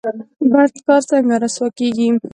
بد 0.51 0.71
کار 0.85 1.01
څنګه 1.11 1.35
رسوا 1.43 1.67
کیږي؟ 1.77 2.07